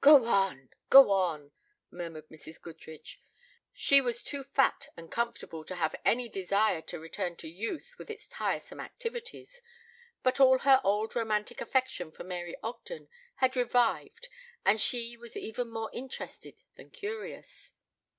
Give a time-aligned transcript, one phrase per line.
[0.00, 0.70] "Go on!
[0.88, 1.52] Go on!"
[1.90, 2.58] murmured Mrs.
[2.58, 3.20] Goodrich.
[3.74, 8.08] She was too fat and comfortable to have any desire to return to youth with
[8.08, 9.60] its tiresome activities,
[10.22, 14.30] but all her old romantic affection for Mary Ogden had revived
[14.64, 17.74] and she was even more interested than curious.